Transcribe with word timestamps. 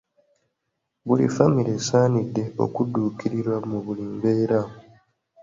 Buli 1.05 1.25
famire 1.35 1.71
esaanidde 1.79 2.43
okudduukirirwa 2.65 3.57
mu 3.69 3.77
buli 3.85 4.03
mbeera. 4.13 4.61